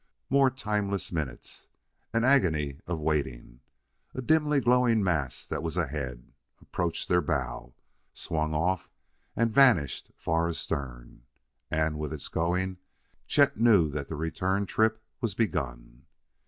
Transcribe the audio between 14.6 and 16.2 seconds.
trip was begun.